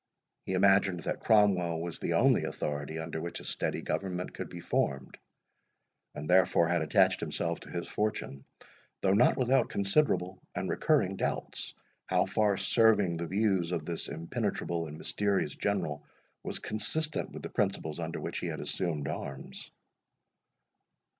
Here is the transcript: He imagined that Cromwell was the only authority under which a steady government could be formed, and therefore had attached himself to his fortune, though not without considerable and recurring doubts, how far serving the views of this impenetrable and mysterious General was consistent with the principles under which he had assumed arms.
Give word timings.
He 0.47 0.53
imagined 0.53 1.01
that 1.01 1.19
Cromwell 1.19 1.79
was 1.79 1.99
the 1.99 2.13
only 2.15 2.45
authority 2.45 2.97
under 2.97 3.21
which 3.21 3.39
a 3.39 3.43
steady 3.43 3.83
government 3.83 4.33
could 4.33 4.49
be 4.49 4.59
formed, 4.59 5.15
and 6.15 6.27
therefore 6.27 6.67
had 6.67 6.81
attached 6.81 7.19
himself 7.19 7.59
to 7.59 7.69
his 7.69 7.87
fortune, 7.87 8.43
though 9.01 9.13
not 9.13 9.37
without 9.37 9.69
considerable 9.69 10.41
and 10.55 10.67
recurring 10.71 11.17
doubts, 11.17 11.75
how 12.07 12.25
far 12.25 12.57
serving 12.57 13.17
the 13.17 13.27
views 13.27 13.71
of 13.71 13.85
this 13.85 14.07
impenetrable 14.09 14.87
and 14.87 14.97
mysterious 14.97 15.55
General 15.55 16.03
was 16.41 16.57
consistent 16.57 17.29
with 17.31 17.43
the 17.43 17.49
principles 17.49 17.99
under 17.99 18.19
which 18.19 18.39
he 18.39 18.47
had 18.47 18.59
assumed 18.59 19.07
arms. 19.07 19.69